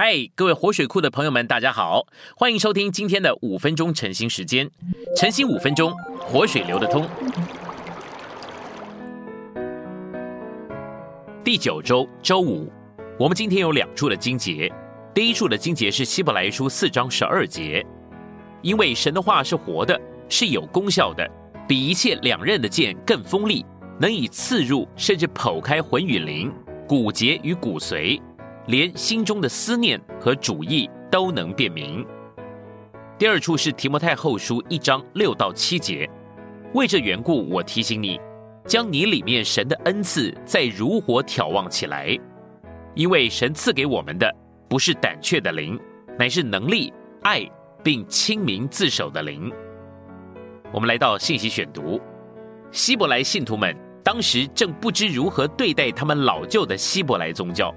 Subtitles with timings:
[0.00, 2.06] 嗨，各位活水库的朋友们，大家好，
[2.36, 4.70] 欢迎收听今天的五分钟晨兴时间。
[5.16, 7.04] 晨兴五分钟，活水流得通。
[11.42, 12.72] 第九周周五，
[13.18, 14.72] 我们今天有两处的经节。
[15.12, 17.84] 第一处的经节是希伯来书四章十二节，
[18.62, 21.28] 因为神的话是活的，是有功效的，
[21.66, 23.66] 比一切两刃的剑更锋利，
[23.98, 26.54] 能以刺入，甚至剖开魂与灵、
[26.86, 28.22] 骨节与骨髓。
[28.68, 32.06] 连心中的思念和主意都能辨明。
[33.18, 36.08] 第二处是提摩太后书一章六到七节，
[36.74, 38.20] 为这缘故，我提醒你，
[38.66, 42.14] 将你里面神的恩赐再如火眺望起来，
[42.94, 44.30] 因为神赐给我们的
[44.68, 45.80] 不是胆怯的灵，
[46.18, 46.92] 乃是能力、
[47.22, 47.48] 爱
[47.82, 49.50] 并亲民自守的灵。
[50.70, 51.98] 我们来到信息选读，
[52.70, 57.74] 希伯来信徒们当时正不知如何对待他们老旧的希伯来宗教。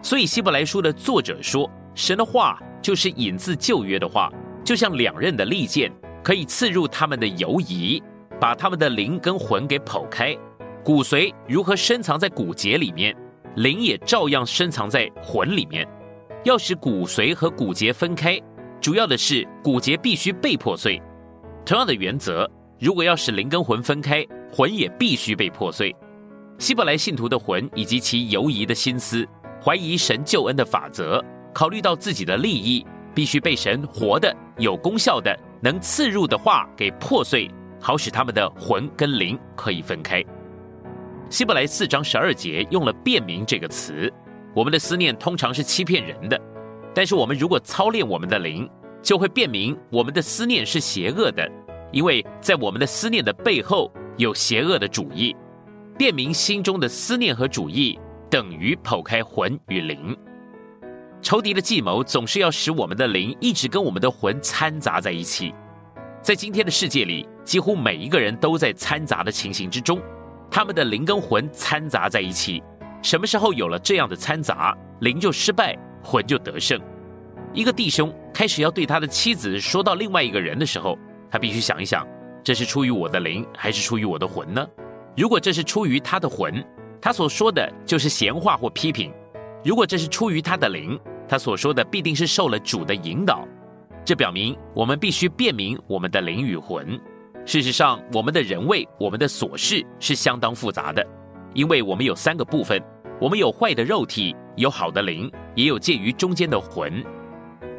[0.00, 4.32] 所以希伯来书的作者说，神的话就是引自旧约的话，
[4.64, 8.02] 就像两刃的利剑，可以刺入他们的犹疑，
[8.40, 10.36] 把他们的灵跟魂给剖开。
[10.84, 13.14] 骨髓如何深藏在骨节里面，
[13.56, 15.86] 灵也照样深藏在魂里面。
[16.44, 18.40] 要使骨髓和骨节分开，
[18.80, 21.02] 主要的是骨节必须被破碎。
[21.66, 25.94] 同样的原则，如果要使灵跟魂分开，魂也必须被破碎。
[26.58, 29.26] 希伯来信徒的魂以及其犹疑的心思。
[29.62, 37.50] 怀疑神救恩的法则，考虑到自己的利益，必须被神活的、有功效的、能刺入的话给破碎，
[37.80, 40.24] 好使他们的魂跟灵可以分开。
[41.28, 44.10] 希伯来四章十二节用了“辨明”这个词。
[44.54, 46.40] 我们的思念通常是欺骗人的，
[46.94, 48.68] 但是我们如果操练我们的灵，
[49.02, 51.46] 就会辨明我们的思念是邪恶的，
[51.92, 55.36] 因为在我们的思念的背后有邪恶的主意。
[55.98, 57.98] 辨明心中的思念和主意。
[58.30, 60.14] 等于剖开魂与灵，
[61.22, 65.54] 仇敌的计谋总是要使我们的灵一直跟我们的魂掺杂在一起。
[66.20, 69.98] 在今天的世界里，几乎每一个人都在掺杂的情形之中，
[70.50, 72.62] 他们的灵跟魂掺杂在一起。
[73.00, 76.78] 什么时候有了这样的掺杂，灵就失败，魂就得胜。
[77.54, 80.98] 一个弟兄开始要对他的妻子说到另外一个人的时候，
[81.30, 82.06] 他必须想一想：
[82.44, 84.66] 这是出于我的灵，还是出于我的魂呢？
[85.16, 86.62] 如果这是出于他的魂，
[87.00, 89.12] 他所说的就是闲话或批评。
[89.64, 90.98] 如果这是出于他的灵，
[91.28, 93.46] 他所说的必定是受了主的引导。
[94.04, 96.98] 这表明我们必须辨明我们的灵与魂。
[97.44, 101.06] 事实上，我们的人位、我们的琐事是相当复杂的，
[101.54, 102.82] 因为我们有三个部分：
[103.20, 107.04] 我们有坏的肉体，有好的灵，也有介于中间的魂。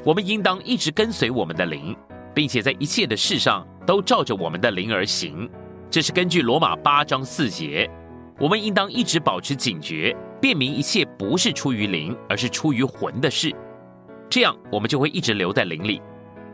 [0.04, 1.96] 我们应当一直跟随我们的灵，
[2.34, 5.50] 并且在一切的事上都照着我们的灵而行。
[5.90, 7.90] 这是根据罗马八章四节。
[8.40, 13.54] 我们应当一直保持警觉，辨明一切不是出于灵，而是出于魂的事。
[14.30, 16.02] 这样，我们就会一直留在灵里。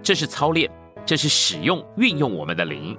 [0.01, 0.69] 这是操练，
[1.06, 2.97] 这是使用、运用我们的灵。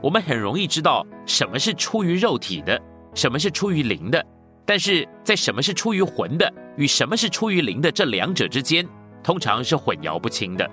[0.00, 2.80] 我们很容易知道什么是出于肉体的，
[3.14, 4.24] 什么是出于灵的。
[4.64, 8.86] 但是在什么是出于魂的与什么是出于灵的这两者之间，
[9.24, 10.70] 通常是混淆不清的。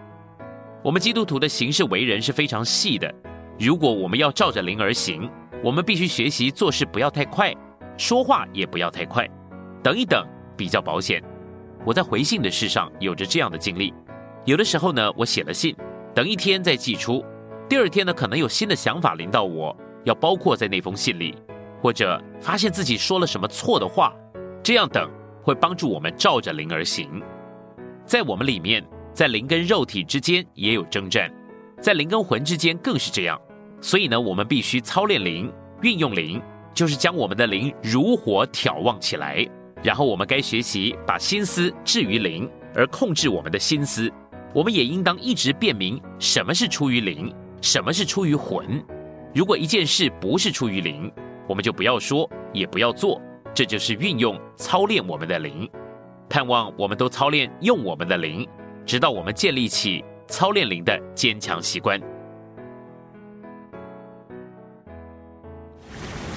[0.83, 3.11] 我们基督徒的行事为人是非常细的。
[3.57, 5.27] 如果我们要照着灵而行，
[5.63, 7.53] 我们必须学习做事不要太快，
[7.97, 9.27] 说话也不要太快，
[9.83, 10.25] 等一等
[10.55, 11.21] 比较保险。
[11.83, 13.93] 我在回信的事上有着这样的经历，
[14.45, 15.75] 有的时候呢，我写了信，
[16.13, 17.25] 等一天再寄出，
[17.67, 21.35] 第二天呢，可能有新的想法临到我，要包括在那封信里，
[21.81, 24.13] 或者发现自己说了什么错的话，
[24.61, 25.09] 这样等
[25.41, 27.21] 会帮助我们照着灵而行。
[28.05, 31.33] 在我们里面，在灵跟肉体之间也有征战，
[31.81, 33.39] 在灵跟魂之间更是这样。
[33.79, 35.51] 所以呢，我们必须操练灵，
[35.81, 36.41] 运用灵，
[36.73, 39.47] 就是将我们的灵如火挑旺起来。
[39.83, 44.11] 然后我们该学习把心思置于灵，而控制我们的心思。
[44.53, 48.83] 我们也应当一直辨明什么是出于灵，什么是出于魂。
[49.35, 51.11] 如果一件事不是出于灵，
[51.47, 53.21] 我们就不要说，也不要做。
[53.53, 55.69] 这就是运用操练我们的灵。
[56.29, 58.47] 盼望我们都操练用我们的灵，
[58.85, 62.01] 直到我们建立起操练灵的坚强习惯。